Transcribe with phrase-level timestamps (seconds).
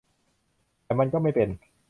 [0.85, 1.49] แต่มันก็ไม่เป็น